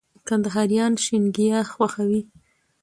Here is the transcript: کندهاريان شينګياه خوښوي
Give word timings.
کندهاريان 0.27 0.93
شينګياه 1.03 1.65
خوښوي 1.71 2.21